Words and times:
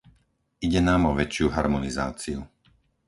Ide 0.65 0.79
nám 0.89 1.01
o 1.13 1.13
väčšiu 1.19 1.45
harmonizáciu. 1.55 2.39